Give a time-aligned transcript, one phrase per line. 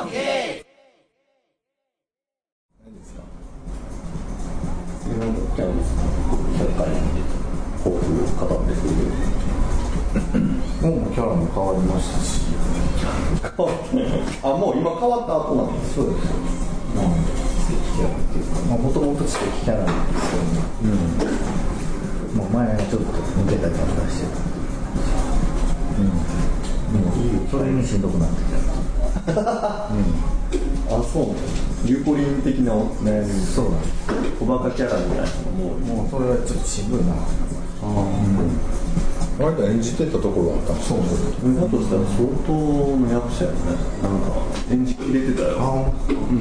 [0.00, 6.88] じゃあ100回
[7.84, 8.04] 抱負
[8.36, 8.92] 語ってくる
[10.80, 12.40] もうキャラも変わりましたし
[14.42, 15.72] あもう今変わった後なん。
[15.80, 16.24] ですそうです
[16.96, 17.04] まあ
[17.60, 19.94] 知的キャラっていうかもともと知的キャラなん。
[20.12, 20.42] ですけど
[22.40, 24.40] も、もう前はちょっと抜けた感じがしてた
[26.00, 26.08] うん。
[26.08, 27.04] も
[27.44, 28.00] うそれにしん。
[28.00, 28.69] どくなってきた
[29.36, 31.36] あそうなん
[31.86, 33.92] 流行林的な悩みそうなんです。
[34.38, 35.74] 小バカキャラみたいなのも。
[35.76, 37.14] うもうそれはちょっとしんどいな。
[39.40, 41.14] 割と演じてたところがあったそうそ
[41.48, 41.54] う。
[41.56, 43.56] だとしたら相当の役者やね。
[44.02, 45.56] なんか演じきれてたよ。
[45.56, 46.36] あうん。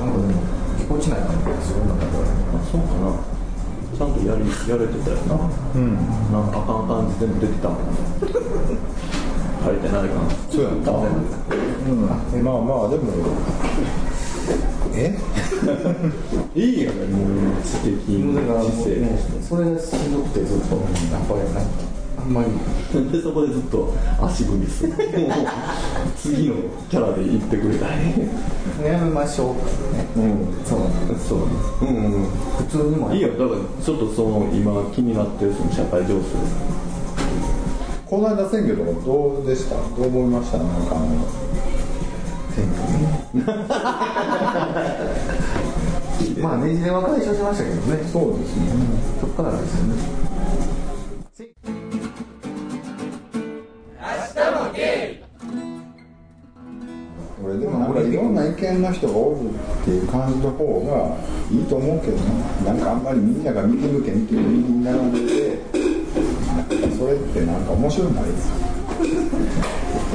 [0.00, 0.40] なんかでも
[0.78, 2.24] ぎこちない感じがするんだけど
[2.56, 3.12] あそうかな。
[3.92, 5.36] ちゃんとやりやれてたよな。
[5.74, 6.00] うん。
[6.32, 7.78] なんかあかん感じでも出てたもん
[9.66, 10.82] 書いてないかなそうやん。
[10.84, 12.44] なうん。
[12.44, 13.02] まあまあでも
[14.94, 15.14] え
[16.54, 17.24] いいよねも
[17.58, 20.12] う知的だからもう知性それがしん。
[20.12, 21.54] どくてずっとやっぱりなん。
[21.54, 21.60] か
[22.18, 22.32] あん。
[22.32, 25.00] まりでそこでずっと足踏みするもう
[26.16, 26.54] 次の
[26.88, 27.98] キャラで言ってくれたい
[28.84, 29.54] やめましょう
[29.94, 30.64] ねうん。
[30.64, 30.80] そう
[31.18, 31.38] そう
[31.82, 31.96] うん。
[32.14, 32.26] うん。
[32.58, 33.48] 普通にもいいよだから
[33.84, 36.24] ちょっとその今気になってるその社会情勢
[38.06, 39.74] この間選挙とかどうでした？
[39.74, 40.58] どう思いました？
[40.58, 41.06] なんかあの
[42.54, 43.42] 選挙ね
[46.40, 48.04] まあねじれは解消しましたけどね。
[48.08, 48.66] そうですね。
[49.20, 49.96] そっからですよね。
[57.44, 61.16] 俺でもなんかいろんな意見の人がおるっていう感じの方が
[61.50, 62.16] いいと思うけど
[62.64, 62.72] な。
[62.72, 65.75] なんかあんまりみんなが右向け見て右に並んでてなんか
[66.98, 68.54] それってなんか面白くないですよ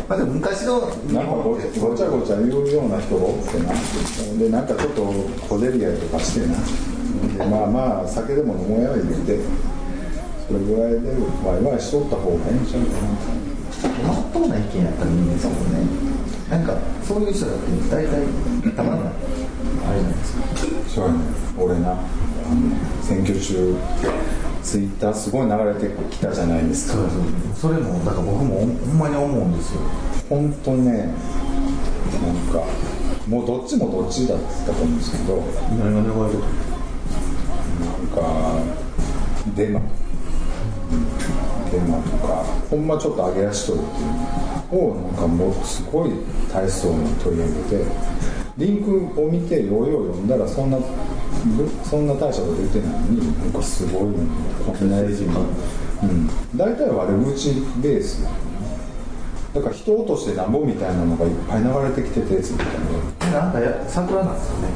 [0.08, 3.74] まあでも昔のなんかごごちゃごちゃ言うような人がおってな
[4.40, 5.02] でなんかちょっと
[5.48, 6.56] 小競り合いとかしてな。
[7.38, 9.40] でまあまあ酒でも飲もうや言って
[10.48, 11.12] それぐらいで
[11.46, 14.14] ワイワイしとった方がいいんちゃうかな。
[14.14, 15.86] まっとうな意見やったらいいんですけどね。
[16.50, 18.28] なんかそういう人だって大体
[18.76, 19.14] たまんない
[19.88, 20.42] あれじゃないですか。
[20.90, 21.20] そうやね
[21.58, 21.98] 俺な
[23.02, 23.76] 選挙中
[24.64, 26.98] ツイッターすごい流れてきたじゃないですか。
[27.56, 29.82] それもだから僕もほんまに思うんですよ。
[30.30, 32.64] 本当ねなんか
[33.28, 35.42] もうどっちもどっちだったと思うんですけど。
[35.80, 36.44] 何が流れてる
[37.80, 38.22] なんか
[39.56, 39.82] デマ。
[41.72, 46.12] デマとかほんまちょっと上げ足取るっていうのをなんかもうすごい
[46.54, 47.54] 大層に取り上げ
[47.86, 47.86] て
[48.58, 50.78] リンクを見てようよう読んだらそんな
[51.84, 54.14] そんな大したこと言ってないのになんかすごい
[54.78, 55.26] 国内人
[56.04, 58.24] うん大体悪口ベース
[59.54, 64.68] だから人落としてなんぼみたいなのがいっぱい流れてきててツイッターでなんかや桜なんですよね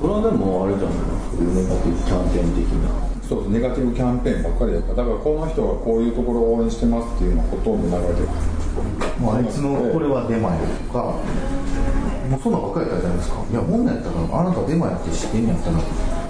[0.00, 0.98] それはでもあれじゃない
[1.30, 8.28] そういうネガティブキャンペーン的なそうネガティブキャンペーンばっかりだっただからこの人がこういうところを応援してますっていうのはほとんど流れてる
[9.18, 11.16] もうあいつのこれはデマやとか
[12.28, 13.36] もうそんなばっかりやったじゃないですか。
[13.50, 15.78] いやほんなんやったらあなたデマやって知ってんやったら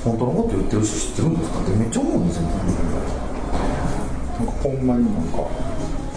[0.04, 5.48] 本当のこと言ってるし知ってるんですかってめっちゃ思うんですよなんかほんまになんか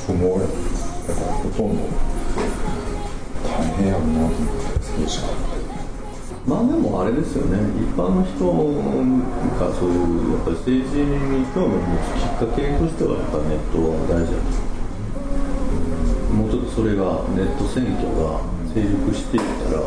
[0.06, 1.84] 不毛やだからほとんど
[3.48, 5.28] 大変やろうなと思ってそうしか
[6.46, 7.60] まあでもあれですよね。
[7.78, 14.70] 一般の人がそういうやっぱり政治に興味を持つきっかけとしてはやっぱネットは大事だと
[16.34, 18.42] もうちょっとそれがネット選挙が
[18.74, 19.82] 成熟していったら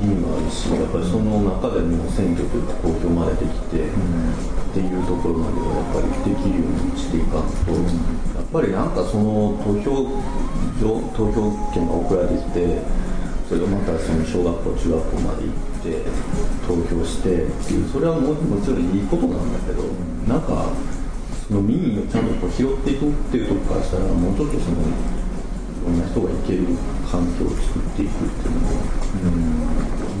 [0.00, 10.08] 意味があるしやっぱりその中でも選挙というか公表までできて、っていうところまではやっぱりできるようにしていかんと、やっぱりなんかその投票
[10.80, 12.80] 所投票権が送られてきて
[13.48, 16.04] それをまたその小学校中学校まで行って
[16.66, 19.84] 投票してっていうそれはももちろんいいことなんだけど
[20.28, 20.70] なんか
[21.48, 24.76] その民意をちゃんとこう拾っていくっていうとこからしたらもうちょっとその
[25.84, 26.66] ろんな人が行ける
[27.10, 28.80] 環境を作っていくっていうのも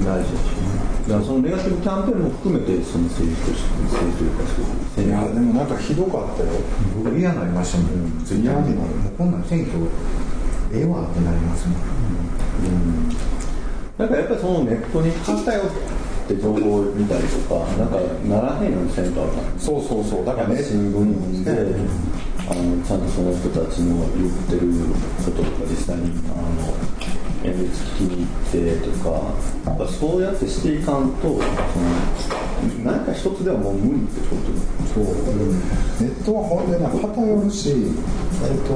[0.04, 0.70] 大事だしね。
[1.08, 6.48] だからそのネガティブキャンペーンも含めてその政治として政治というかそういやでもなんかひどかったよ。
[7.04, 8.24] 僕嫌になりましたもん。
[8.24, 9.78] ツイッターでもうこんなん選挙
[10.72, 11.80] ええわってなりますもん。
[13.98, 15.62] なんかやっぱりそのネットに偏っ
[16.28, 19.28] て情報を見たりとかなんかならへんようにせんと
[19.58, 20.24] そうそうそう。
[20.24, 20.62] だからね。
[20.62, 21.76] 新聞で、
[22.50, 24.74] あのちゃんとその人たちの言ってる
[25.24, 26.74] こととか実際にあの
[27.46, 29.10] 演説聞きに行ってとか
[29.70, 31.40] やっぱそうやってしていかんとその
[32.82, 34.42] 何か一つではもう無理ってこと
[34.92, 35.04] そう、
[36.02, 38.74] ネットはほんでな偏るしえっと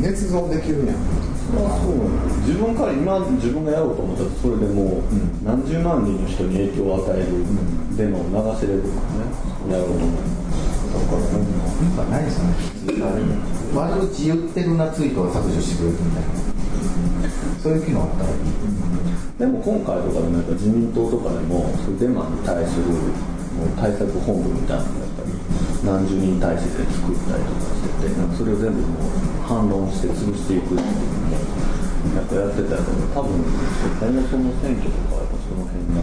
[0.00, 0.96] 捏造できるやん。
[0.96, 1.94] あそう。
[2.42, 5.02] 自分から今自分がやろうと思ったらそれでもう
[5.44, 7.26] 何十万人の人に影響を与える
[7.96, 9.78] デマを流せれるからね。
[9.78, 10.45] やろうと思
[10.96, 12.06] うなん。
[12.06, 12.52] かないですかね
[13.74, 16.28] 悪口言ってるなツイートは削除してくれるみたいな
[17.60, 18.36] そういう機能あったらいい
[19.38, 22.84] でも今回とかでもやっぱ自民党とかでもそデマに対する
[23.76, 25.32] 対策本部みたいなのをやっぱり
[25.84, 28.30] 何十人体制で作ったりとかしててなん。
[28.30, 29.12] かそれを全部もう
[29.44, 30.92] 反論して潰していくっていうの
[31.36, 31.36] も
[32.16, 33.44] やっぱやってたけど多分
[34.00, 36.00] 大学の選挙とかはやっぱその辺が、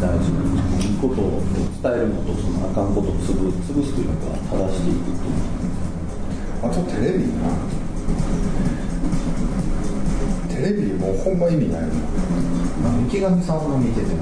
[0.00, 0.56] 大事なん。
[0.56, 1.42] でいいことを
[1.82, 4.14] 伝えるのとそのあかんことを潰潰すというか
[4.50, 5.32] 正していくっていう
[6.62, 7.34] あとテレビな
[10.48, 11.90] テレビもうほんま意味ないもん
[13.08, 14.14] 池上さんの見ててね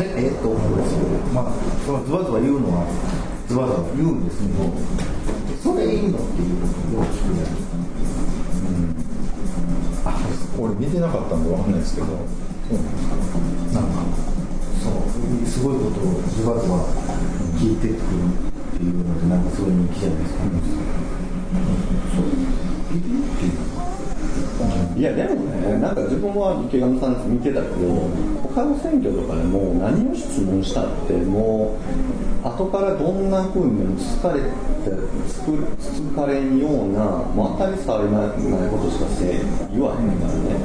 [0.00, 1.00] ええっと思うですよ
[1.34, 1.52] まあ
[1.84, 2.86] そのズバズバ言うのは
[3.48, 4.72] ズバズバ言うんですけど
[5.62, 6.64] それいいのっていうの
[7.00, 7.72] をよく聞くじゃないですか。
[10.10, 10.12] あ
[10.58, 12.12] 俺見てなかったんでわかんないですけどそ
[12.74, 12.78] う
[13.74, 13.91] なんで
[15.46, 16.84] すかなんかそうすごいことをズバズバ
[17.58, 17.98] 聞いてくるっ
[18.76, 20.42] ていうのでなんかすごい人気じゃないですか、
[22.14, 22.24] そう
[22.96, 23.72] いるっていう。
[24.96, 28.08] いやでもね、なんか自分は池上さん見てたけど、
[28.42, 34.48] 他の選挙とかでも何を質問したって、もう後からどんな風にでもつかれて、
[35.28, 37.04] つくつかれんような、
[37.34, 38.30] もう当たり障りない
[38.68, 39.40] ことしかせ
[39.72, 40.56] 言わへんからね。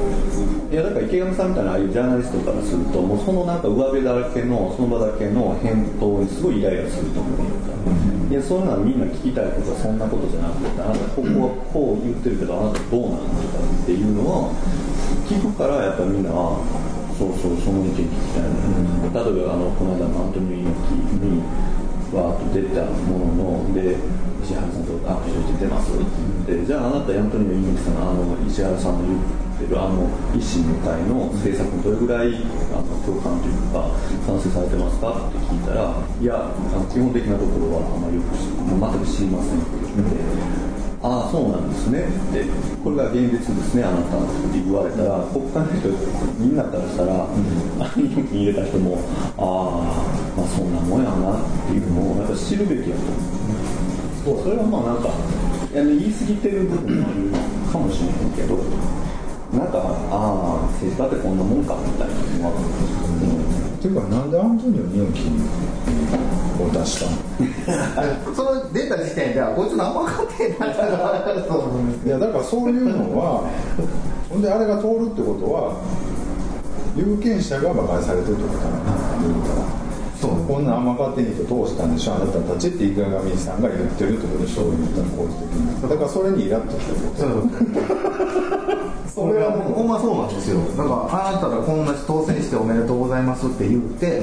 [0.71, 7.67] いやだから池上さんみたいなああいうジャーナリストからすると、もうそのなんか上辺だらけの、その場だけの返答にすごいイライラすると思うんだ
[8.27, 14.51] いやそういうのはみんな聞きたいことはそんなことじゃなくてあなたここはこう言ってるけどあなたどうなのとかっていうのは
[15.31, 16.59] 聞くからやっぱみんなあ
[17.17, 21.41] そうそうその意見聞きたいな、例えばあのこの間のアントニオ猪木に
[22.13, 23.97] わーっと出たものので
[24.45, 26.05] 石原さんと握手して出ますって
[26.53, 30.05] 言ってじゃああなたアントニオ猪木さんあの石原さんの言ってるあの
[30.37, 32.37] 維新の会の政策にどれぐらい
[32.69, 33.89] あの共感というか
[34.21, 36.53] 賛成されてますかって聞いたらいや
[36.93, 40.76] 基本的なところはあんまりよく全く知りませんって言って。
[41.07, 42.03] ああそうなんですね。
[42.03, 42.43] って
[42.83, 45.87] これが現実ですねあなたって言われたら国会の人
[46.35, 48.99] みんなからしたら、あの勇気に入れた人も
[49.39, 53.07] ああまあそんなもんやなっていうのをやっぱ知るべきやと
[54.27, 54.35] 思う。
[54.35, 55.07] そうそれはまあなんか
[55.71, 58.59] いや言い過ぎてる部分もあるかもしれへんけど
[59.55, 59.79] なんか
[60.11, 67.05] ああ政治家ってこんなもんかみたいなのは、うんっていうかなんでアントニオ猪木を出した
[68.31, 68.33] の？
[68.35, 70.75] その出た時点ではこいつ何も分かってなって
[71.47, 73.43] そう思うんですいやだからそういうのは
[74.29, 75.73] ほんであれが通るってことは
[76.95, 79.86] 有権者が馬鹿にされてるってことなんだから
[80.27, 88.87] そうこんなんあんま勝手に人通したんでしょあなたたちって池上さんが言ってるってことでしょ言ったら構図的にだからそれにイラッときたってこと
[89.17, 90.59] それはもうほんまそうなんですよ。
[90.77, 94.21] なんかあなたがこんな当選しておめでとうございますって言って、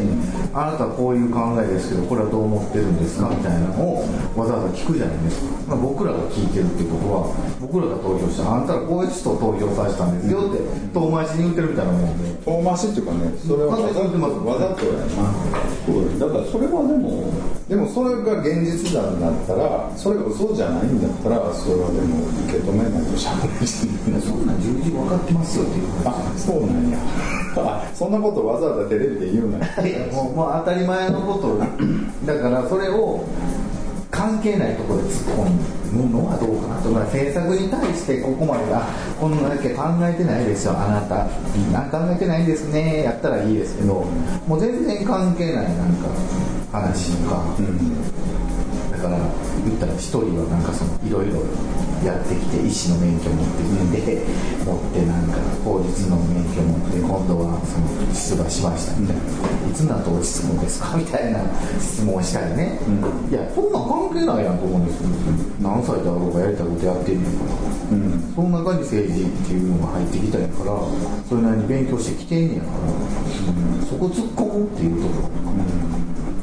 [0.54, 4.06] あなたはこういう考えですけどこれはどう思ってるんですかみたいなのを
[4.38, 7.26] わざわざ聞くじゃないですか、まあ、僕らが聞いてるってことは
[7.58, 10.62] 僕らが投票したあなたがこういう人を投票させたんですよって
[10.94, 12.30] 遠回しに言ってるみたいなもんで。
[12.46, 13.90] 遠回しっていうかねそれはわざ
[14.78, 15.34] とやな
[15.94, 17.30] そうだからそれはでも
[17.68, 26.98] でもそれが現実なんだったらそれが嘘じゃないんだったらそれはでも受け止めないとしゃべりしそんなん重々分かってますよっていうあそうなんや。
[27.56, 29.58] あそんなことわざわざテレビで言うな。
[29.62, 31.58] よもうまあ当たり前のこと
[32.26, 33.24] だからそれを
[34.10, 38.82] 関係ないところで突っ込むのはどうかなと、か、政策に対してここまでは
[39.20, 40.74] こんだけ考えてないですよ。
[40.76, 41.30] あなた
[41.72, 43.04] なん考えてないんですね。
[43.04, 44.04] やったらいいですけど
[44.46, 46.08] もう全然関係ないなんか
[46.72, 48.33] 話とか、だ
[49.04, 49.20] から
[49.64, 51.44] 言ったら一人はなんかそのいろいろ
[52.00, 54.24] やってきて医師の免許持ってきて、
[54.64, 58.96] 持ってなんか法律の免許持って今度はその出馬しました。
[58.96, 59.22] みたいな、
[59.68, 60.96] いつになって落ち着くんですか？
[60.96, 61.40] みたいな
[61.80, 62.80] 質問をしたりね、
[63.28, 65.08] いやそんなん関係ないやんと思うんですよ。
[65.60, 67.56] 何歳だろうがやりたいことやってんねんから、
[68.36, 70.76] その中に政治っていうのが入ってきたんやから
[71.28, 72.92] それなりに勉強してきてんねやから、
[73.88, 75.53] そこ突っ込むっていうところ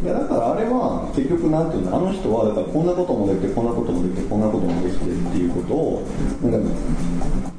[0.01, 6.01] いやだからあれは結局なんていうのあの人はだからこんなこともできてこんなこともできてこんなこともできてっていうことを
[6.41, 6.73] なんか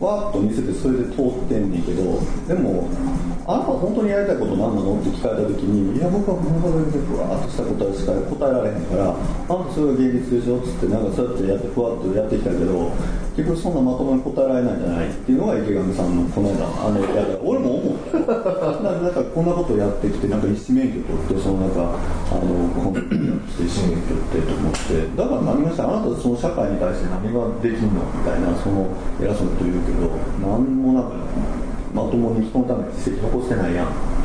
[0.03, 2.19] わっと見せてそれで通ってんねんけど
[2.51, 2.91] でも
[3.47, 12.91] あなた本当にやりたいこと何なのって聞かれた時にいや僕はこの場でふわっとした答えしか答えられへんからあんたそれが現実でしょっつってなんかそうやってやってふわっとやってきたけど
[13.37, 21.97] 結局そんなまともに答えられないんじゃないっていうのが池上さんのこの間あのいやだ俺も思うだからだかこんなことやってきてなんか医師免許取ってそのなんか
[22.29, 30.12] あのコンビニして医師免許ってと思ってだから何がしたあなたその社会に対して何ができんのみたいなその偉そうなこと言うけど
[30.45, 31.17] 何もなんか
[31.95, 34.22] まともに人のために実績残してないやん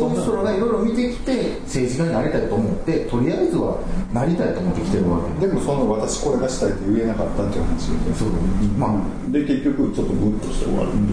[0.00, 3.78] そういう人らがいろいろ見てきて政治家になりたいと思ってとりあえずは
[4.12, 5.46] なりたいと思ってきてるわけ。
[5.46, 8.28] でもその私これがしたいって言えなかったっていう話そう
[8.78, 8.90] まあ。
[9.30, 11.08] で結局ちょっとグッとして終わるっていう。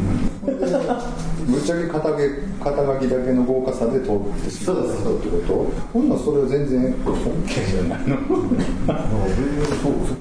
[1.51, 2.29] ぶっちゃけ肩げ
[2.63, 4.91] 肩書きだけの豪華さで通ってしまったって
[5.29, 5.65] こと？
[5.93, 8.17] ほんならそれは全然 OK じゃないの？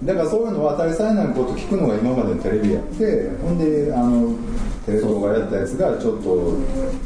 [0.05, 4.35] だからそういうのは当たり障りないこと聞くのが今までのテレビやってほんであの
[4.91, 6.57] テレ東がやったやつがちょっと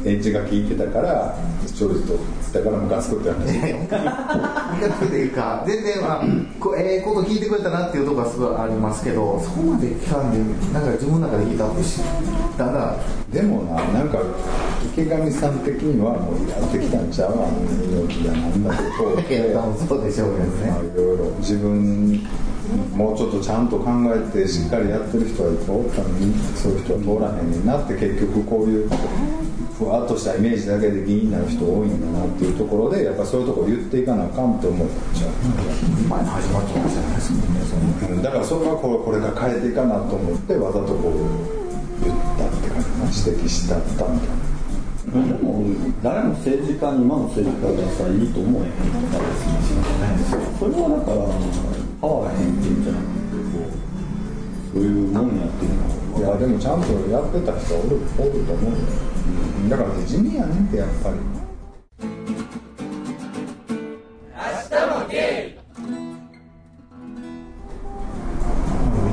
[0.03, 1.37] エッジが効いてたから
[1.67, 2.17] 視聴率と
[2.59, 6.25] だからムカつくって話見方っていうか全然まあ
[6.59, 12.01] こうええこと聞いてくれたなっていうところはすごいありますけどそこまで聞かんでなんか自分の中で聞いたほしい
[12.57, 12.97] だから
[13.31, 14.19] でもななんか
[14.93, 17.61] 池上さん的にはもうやってきたんちゃうあの
[18.07, 22.25] 猪木だなんだとそうでしょうけどねまあいろいろ自分
[22.95, 28.89] もうちょっとちゃんと考えてしっかりやってる人はいっぱいおったのにそういう人は通らへんねんなって結局こういう
[29.77, 35.31] ふわっとしたイメージだけで議員になる人多いんだなっていうところでやっぱそういうところ言っていかなあかんって思っちゃう、
[36.07, 41.55] 前に始まったかもしれないですもんねだからそれはこれこれから変えていかなと思ってわざとこう
[41.99, 42.95] 言ったって感じ。
[42.95, 44.55] な指摘したったみたいな。
[45.05, 45.63] でも
[46.01, 48.71] 誰も政治家に今の政治家がさいいと思えへん。
[49.11, 49.27] から
[50.59, 53.09] それはだから変わへんっていうんじゃなくて
[54.73, 58.05] そういうもんやっていうのはいやでもちゃんとやってた人おるおる
[58.45, 58.77] と思うよ、
[59.63, 61.15] うん、だから地味やねんってやっぱり。
[61.15, 61.21] め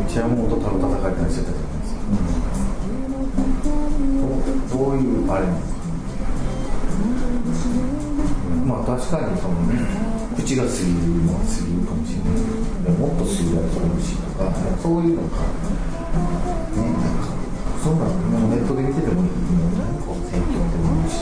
[0.04, 2.00] っちゃもうとたぶ叩かれたりしてたじゃないですか、
[4.74, 5.78] どうどういうあれなんですか、
[8.66, 9.54] まあ確かにその
[10.36, 10.82] 口が過ぎる
[11.24, 12.24] のは過ぎるかもしれな
[12.58, 12.61] い。
[12.90, 14.50] もっと過ぎるやつもいるしとか
[14.82, 15.38] そういうのが
[16.74, 17.30] ねなんか
[17.82, 21.16] そんなのネットで見ててもいいもう何か選挙でもいいし。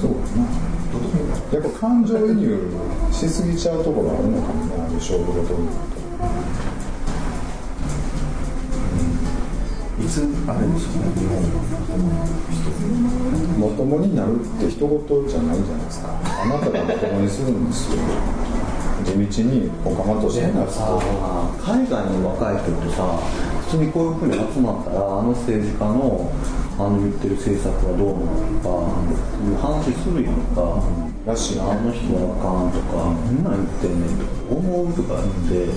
[0.00, 0.48] そうだな。
[0.90, 1.00] どう
[1.54, 2.46] やっぱ感情移入
[3.12, 5.78] しすぎちゃうところあるのかもねああいう勝負事になる
[10.00, 11.46] いつあれでしょうね日本の
[12.50, 12.78] 人と
[13.60, 14.88] まともになるって一言
[15.28, 16.08] じゃないじゃないですか。
[16.24, 17.98] あなたがまともにするんですよ
[19.04, 21.00] 地道におかまとしてさと
[21.62, 23.18] 海外の若い人ってさ
[23.68, 26.30] 普通にこういうふうに集まったらあの政治家の
[26.78, 28.88] あの言ってる政策はどうなのとか
[29.44, 31.10] いう話するやんか。
[31.26, 35.72] らしいあの人はあかんとかみんな言ってんねんとか思うとか言って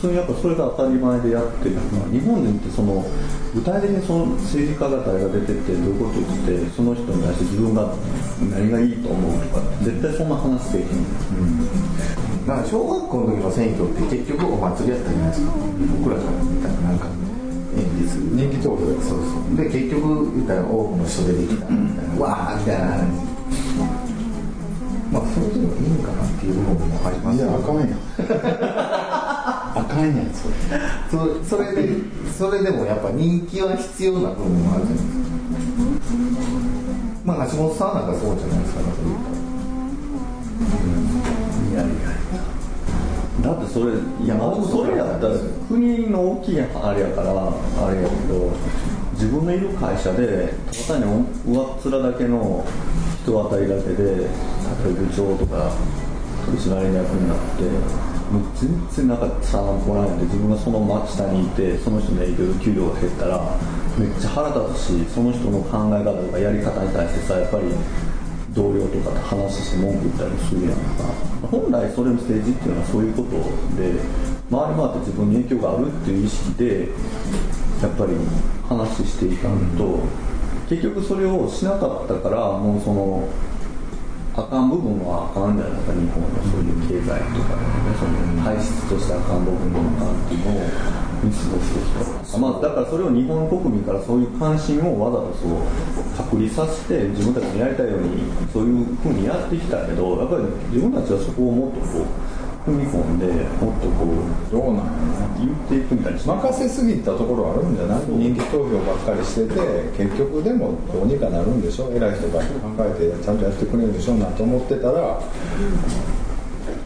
[0.00, 3.04] 普通にやっぱそれが当たり前でやってるから日本でってその
[3.52, 7.92] 具体的にその政治家が誰が出てってどういうこと言ってその人に対して自分が
[8.40, 11.65] 何がいいと思うとか絶対そんな話できんなん
[12.46, 15.52] だから小学校の時の選挙って結局お祭りやったじゃないですか
[15.98, 17.06] 僕らから見たらなんか
[17.74, 23.02] 演説人気投票やそうそうで結局言ったら多くの人出てきたみたいなう、わーみたいな話
[25.10, 27.90] まあそれでもいいんかなっていう部分もありますいやあかんやん
[29.74, 30.54] あかんやんそれ
[31.42, 31.98] そそれで
[32.30, 35.26] それでもやっぱ人気は必要な部分もあるじゃないですか
[37.24, 39.25] まあ橋本さんなんかそうじゃないですかな
[43.46, 45.34] だってそれいやそれやったら
[45.68, 48.50] 国の大きいあれやからあれやけど
[49.14, 52.66] 自分のいる会社でただ単に上っ面だけの
[53.22, 55.70] 人当たりだけで例えば部長とか
[56.46, 57.62] 取締役になって
[58.30, 63.58] もう全然なんかさ来ないんで自分がその真下にいてその人の影響で給料が減ったら
[63.96, 67.64] めっちゃ腹立つしその人の考え方とかやり方に対してさやっぱり
[68.50, 71.35] 同僚とかと話して文句言ったりするやんか。
[71.46, 73.30] 本来それの政治っていうのはそういうこと
[73.80, 74.00] で
[74.50, 76.88] 回り回って自分に影響があるっていう意識で
[77.82, 78.12] やっぱり
[78.68, 80.00] 話していかんと、
[80.68, 83.28] 結局それをしなかったからもうその
[84.34, 87.76] あかん部分はあかんじゃないか日本のそういう経済とかね。
[87.96, 95.50] その体質としてあかん部分もあかっていうのを見過ごしてきた、まあ、だからそれを日本国民からそういう関心をわざとそう
[96.16, 100.42] 隔離させて自分たちのやりたいようにそういうふうにやってきたけどやっぱり
[100.72, 102.06] 自分たちはそこをもっとこ
[102.66, 103.26] う踏み込んで
[103.62, 108.00] もっとこうどうなんや言っていくみたいにして任せすぎたところあるんじゃない？
[108.08, 109.54] 人気投票ばっかりしてて
[109.96, 111.92] 結局でもどうにかなるんでしょ？
[111.94, 112.46] 偉い人が考
[112.80, 114.14] えてちゃんとやってくれるでしょ？
[114.14, 115.20] うなと思ってたら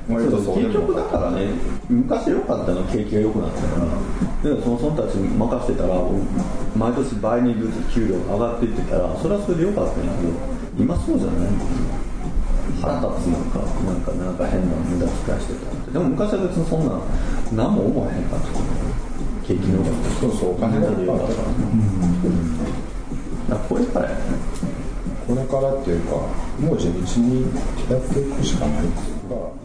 [0.08, 1.48] 割とそう結局だからね。
[1.88, 5.94] 昔良かったの景気が良くなったからでそのそのたちに任せてたら
[6.76, 10.06] 毎年倍にずつ給料が上がっていってたらそれはそれで良かったん。
[10.06, 10.32] やけど
[10.78, 11.50] 今そうじゃない
[12.80, 14.00] 腹立つのかなん。
[14.00, 14.34] かなん。
[14.36, 16.86] か変な無駄遣いしてたってでも昔は別にそん。
[16.86, 16.98] な
[17.52, 18.22] 何も思わへん。
[18.24, 18.46] かった
[19.46, 21.48] 景気の良かったそうそうお金がいっぱいあったから
[23.50, 24.22] だからこれからやね
[25.26, 26.14] これからっていうか
[26.62, 27.42] もう地道に
[27.90, 29.59] やっていくしかないっていうか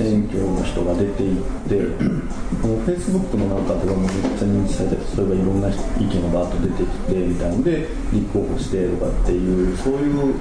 [0.00, 1.76] 選挙の人が出ていって
[2.62, 10.34] このフェイスブックの中ではもうめっちゃ認知されて例えばいろんな意見がバーッと出てきてみたいので立候補してとかっていうそういう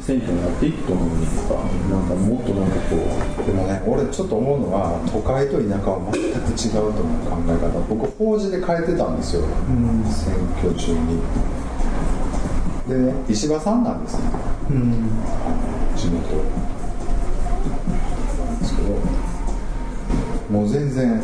[0.00, 1.60] 選挙になっていくと思うねんか
[1.92, 3.44] なんかもっとなんかこう。
[3.44, 7.68] でもね俺ちょっと思うのは都会と田舎は全く違うと思う考え方。
[7.84, 9.44] 僕法事で変えてたんですよ、
[10.08, 11.20] 選挙中に。
[12.88, 14.24] でね石破さんなんですね、
[15.96, 16.68] 地元なん。
[16.68, 16.73] です
[18.84, 21.22] けどもう全然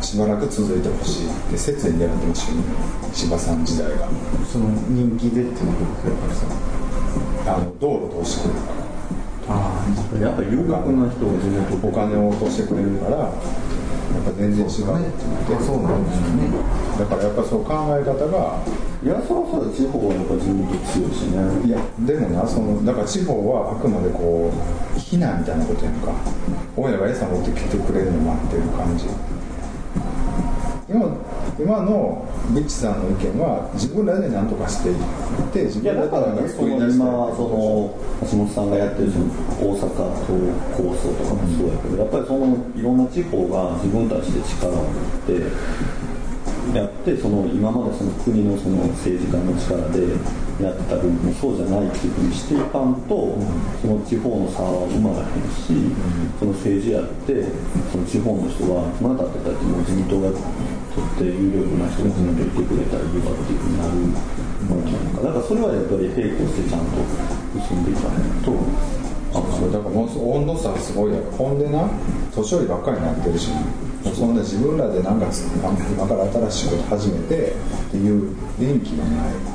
[0.00, 2.64] しばらく続いてほしいって切に狙ってましたよね。
[3.12, 4.08] 石破さん時代が。
[4.50, 9.84] その人気でっていうことですかあの道路通してくれるからあ
[10.20, 13.32] やっぱ有力な人が地元お金を落としてくれるからやっ
[14.24, 16.48] ぱ全然違うって言ってそうなんですよね。
[16.98, 18.62] だからやっぱそう考え方が
[19.02, 21.66] いやそろそろ地方はやっぱ地元強いしね。
[21.66, 24.52] いやでもなそのだから地方はあくまでこ
[24.93, 26.12] う避難みたいなことやんか。
[26.76, 29.06] 親が餌持ってきてくれるの待ってる感じ。
[30.90, 31.06] 今
[31.58, 34.98] 今のビッチさんの意見は自分らで何とかしていっ
[35.52, 37.94] て自分らでなんか、作り出したい今その
[38.26, 39.24] 橋本さんがやってるその
[39.62, 40.34] 大阪都
[40.76, 50.18] 構想とかもそうやけど、やっぱりそのいろんな地方が自分たちで力を持ってやってその今までその国のその政治家の力で
[50.60, 53.34] やった分もそうじゃないっていうふうにしていかんと、
[53.82, 55.74] その地方の差は生まれへんし、
[56.38, 57.42] その政治やって
[57.90, 63.98] その地方の人はまだだってだってもう自民党が取って有力な人が地元にいてくれたらいいわっていうふうになる
[64.70, 65.26] わけやんか。
[65.26, 67.02] だからそれはやっぱり並行してちゃんと
[67.58, 68.54] 結んでいかないと。
[69.34, 71.90] あそうだからもう温度差すごいやほんでな
[72.32, 73.50] 年寄りばっかりになってるし
[74.14, 75.26] そんな自分らでなんか
[75.90, 79.53] 今から新しいこと始めてっていう元気がない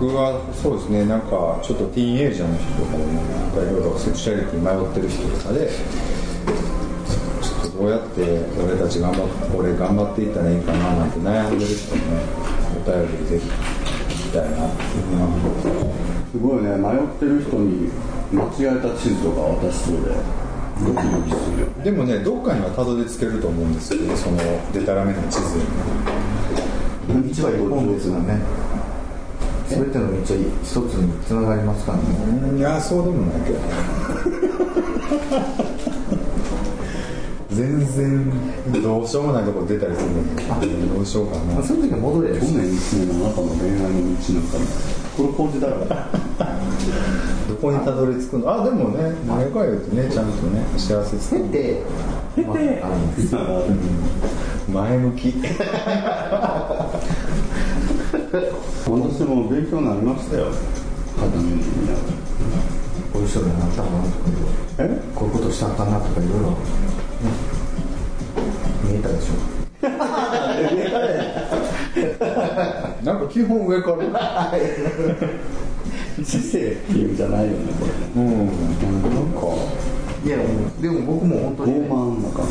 [0.00, 5.68] 僕はそうですねなんかちょっとティーンエイジャーの人とかでもなんかいろいろセクシャリティ迷ってる人とかで
[7.44, 8.24] ちょっとどうやって
[8.64, 12.00] 俺たち頑張っ俺頑張っていったらいいかななんて悩んでる人ね
[12.80, 15.36] お便りぜひ聞きたいなっていうのは
[16.32, 16.38] す。
[16.40, 17.92] ごいね迷ってる人に
[18.32, 20.16] 間違えた地図とか渡しそうで
[20.80, 24.38] ドキドキするよでもねどっかにはたどり着けると思うんですよその
[24.72, 25.60] デタラメな地図。
[27.18, 28.40] に一番一本ですがね
[29.70, 30.24] 全ての道は
[30.64, 32.04] 一つにつながりますからね。
[32.50, 33.64] うんいやそうでもないけどね。
[37.50, 41.54] 全然どうしようもないとこ出たりするんだけどどうしようかな。
[41.54, 44.58] まあその時は戻れ去年1年の中の恋愛の道なんか
[45.16, 45.86] これ工事だろ
[47.48, 48.50] どこにたどり着くの？
[48.50, 51.82] あでもね前から言うとねちゃんとね幸せつ経て
[52.46, 52.96] まああの
[54.70, 55.34] 前向き。
[58.86, 60.46] 私も勉強になりましたよ。
[61.16, 61.32] 肌
[63.12, 64.14] こういう人がなったかなとか
[65.14, 66.56] こういうことしたかんなとかいろいろ、ね、
[68.84, 69.34] 見えたでしょ。
[73.04, 74.52] なんか基本上から。
[76.24, 77.96] 知性っていうんじゃないよねこれね。
[78.16, 78.46] うん。
[78.46, 79.40] なんか。
[80.22, 80.36] いや
[80.82, 82.44] でも僕も本当に、傲慢な感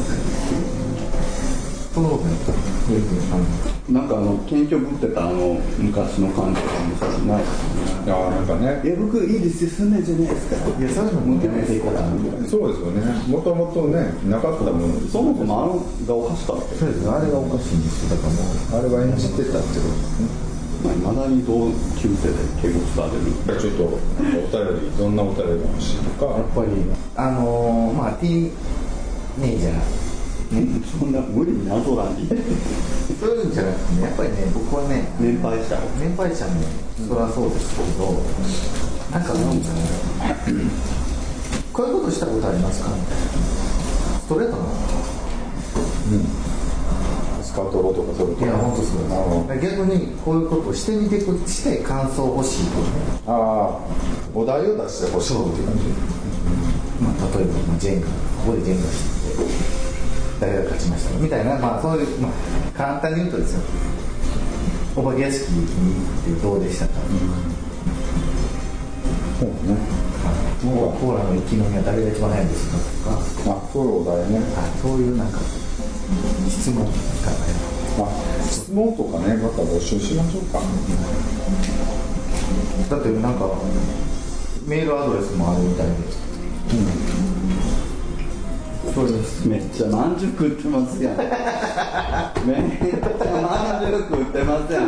[2.00, 3.44] そのことやったあの
[3.84, 8.80] じなんかあの謙虚ぶってたあの昔の感じとかもさないいやなんかね。
[8.88, 12.08] いや僕いいですよそんなんじゃないですかいやそれも向けないでいこうかな
[12.48, 13.04] そうですよね。
[13.28, 17.10] もともとねなかったものですそもそもあのがおかしかったそうです。
[17.12, 20.48] あれがおかしいんですよだからもうあれは演じてたってことですね。
[20.80, 21.68] まあ、未だに同
[22.00, 26.32] 級生で敬語使われるちょっとお便りどんなお便りが欲しいとか。
[26.32, 26.72] やっぱり
[27.18, 28.52] あのー、まあティー
[29.42, 30.09] ネイジャー
[30.50, 32.36] そんな無理になぞらんで
[33.20, 35.78] そういうんじゃなくてねやっぱりね僕はね年配者？
[36.00, 36.66] 年配者ね
[37.08, 38.14] そりゃそうですけど、
[39.12, 39.86] なんかなんかね
[41.72, 42.90] こういうことしたことありますか？
[44.26, 44.64] ストレートな？
[47.44, 48.46] スカートロとかそういうこと？
[48.46, 49.02] いや本当そう
[49.48, 49.78] です。
[49.78, 52.90] 逆にこういうことをしてみてくして感想欲しいとかね。
[53.28, 53.80] ああ
[54.34, 55.84] お題を出してほしいっていう感じ。
[57.00, 58.08] まあ例例えばまあジェンガ。
[58.08, 58.14] こ
[58.48, 58.94] こでジェンガし
[59.38, 59.69] て
[60.40, 62.32] 誰が勝ちましたかみたいな、まあ、そういう、まあ、
[62.78, 63.62] 簡単に言うとですよ。
[64.96, 65.72] お化け屋敷に行
[66.34, 66.94] ってどうでしたか、
[69.40, 69.78] そうね。
[70.64, 72.68] もうコーラの生き飲みは誰が一番早いんです
[73.04, 73.12] か？
[73.16, 75.40] とかあそういうお題ねあそういうなんか
[76.50, 76.92] 質問か
[77.32, 77.48] らね。
[77.98, 78.10] まあ
[78.44, 80.60] 質問とかねまた募集しましょうか。
[82.90, 83.48] だってなんか
[84.68, 85.94] メールアドレスもあるみたいで
[89.08, 91.18] それめっちゃまんじゅう食ってますやん。
[91.18, 94.84] めっちゃまんじゅう食ってますやん。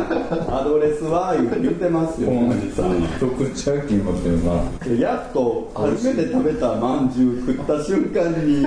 [0.54, 2.30] アドレスは言う言ってますよ。
[2.30, 4.52] うんおじさん一口は金持ってるな
[4.98, 8.66] やっと初めて食べたまんじゅう食った瞬間に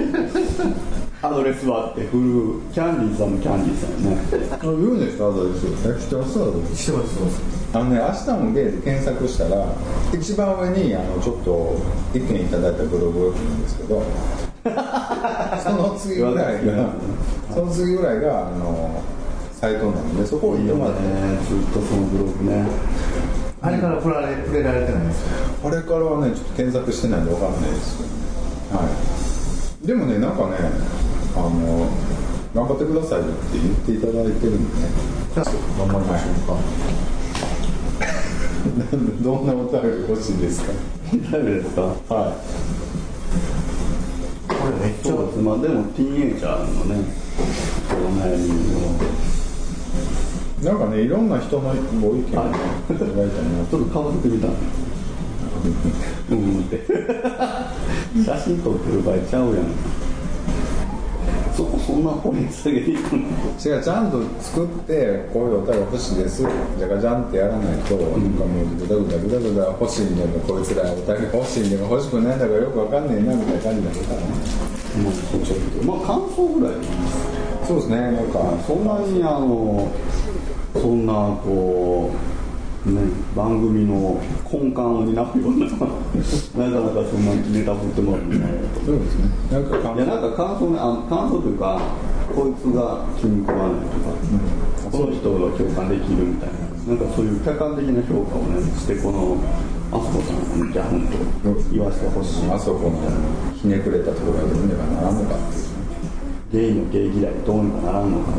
[1.21, 4.49] アドレスはって振るキャンディーさんもキャンディーさんやね。
[4.51, 5.65] あ言うんですかアドレス。
[5.65, 6.39] え知ってます？
[6.41, 7.13] アドレスしてます。
[7.13, 9.67] してますあのね、明日もゲイで検索したら
[10.13, 11.75] 一番上にあのちょっと
[12.13, 14.01] 意見いただいたブログが来るんですけど
[15.63, 16.89] その次ぐらいが
[17.53, 19.01] その次ぐらいがあの
[19.53, 20.81] サイトなのでそこをいいよね。
[20.83, 22.65] 読まれてずっとそのブログね。
[23.61, 25.27] あれから触られ触れられてないんですよ
[25.63, 27.97] あれからはねちょっと検索してないんでわかんないです。
[28.73, 28.83] は
[29.83, 29.87] い。
[29.87, 30.57] でもねなんかね
[31.35, 31.87] あの
[32.53, 34.89] 頑張ってくださいよって言っていただいてるんでね。
[35.33, 35.45] じゃあ
[35.79, 36.57] 頑張りましょうか、
[39.21, 40.71] どんなお便り欲しいですか？
[41.31, 41.81] 誰ですか？
[41.81, 42.33] は
[44.65, 46.95] これめっちゃそうですまあでもティーンエイジャーのね
[47.91, 48.49] お悩み
[50.65, 54.47] なんかねいろんな人のご意見をいただいたなちょっと顔作ってみた
[56.31, 56.59] うん。
[56.61, 56.81] っ て
[58.25, 59.65] 写真撮ってる場合ちゃうやん
[61.55, 63.23] そこそんな掘り下げていくの
[63.55, 66.43] 違うちゃんと作ってこういうお便り欲しいです
[66.77, 74.27] じゃがじゃんってやらないと、なんかもうぐだぐだぐだぐだ欲しいんだかこいつらお便り欲しいんだか欲しくないんだかよくわかんねえなみたいな感じになるからね。
[74.95, 76.75] もうちょっとまあ感想ぐらい
[77.65, 78.39] そうですねなんか。
[78.67, 79.91] そんなにあの
[80.73, 82.34] そんなこう
[82.91, 83.01] ね
[83.35, 84.21] 番組の
[84.51, 88.49] 根幹を担うような なかなかそんなネタ振ってもらってない
[88.85, 89.29] そうですね。
[89.51, 91.81] なんか感いやなんか感想ねあ感想というか
[92.35, 94.09] こいつが気に食わないとか、
[94.91, 96.49] この人が共感できるみたい
[96.87, 99.37] ななんかそういう客観的な評価をねしてこの
[99.91, 101.07] あそこさんじゃあ本
[101.43, 102.49] 当言わせてほしい。
[102.51, 102.97] あそこの
[103.55, 105.65] ひねくれたところがどうにかならんのかっていう。
[106.53, 108.31] ゲイのゲイ嫌いどうにかならんのか、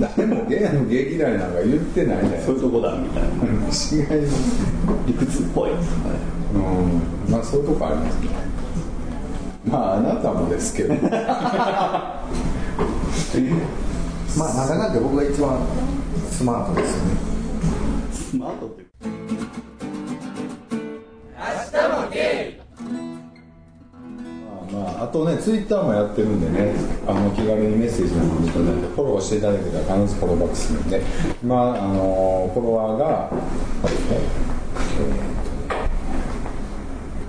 [0.00, 3.28] 誰もゲイのゲイ嫌いなんか言ってないねそういうとこだみたいな。
[3.28, 3.96] 違います
[5.06, 5.84] 理屈っぽいとかね
[6.54, 7.32] うん。
[7.32, 8.28] まあそういうとこありますね。
[9.64, 10.94] まああなたもですけど。
[14.36, 15.58] まあなかんだ僕が一番
[16.30, 17.10] スマートですよね。
[18.12, 18.87] スマートって
[25.00, 26.72] あ、あとね、ツイッターもやってるんでね、
[27.06, 31.02] あの気軽にメッセージなんかもいただいて、フォローしていただけたら必ずフォローバックするんで、
[31.44, 33.30] まあ、あのフォロワーが、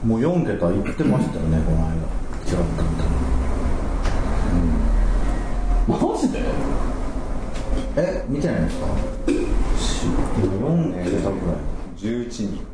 [0.03, 1.93] もう4桁言ってましたよねこの間。
[1.93, 3.08] 違ったみたい
[5.88, 6.39] マジで？
[7.97, 8.88] え見てないんですか？
[9.27, 11.58] 今4桁ぐらい。
[11.97, 12.65] 11人。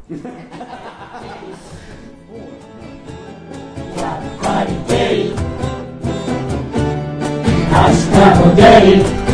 [7.71, 8.61] 明日もゲ
[9.01, 9.24] イ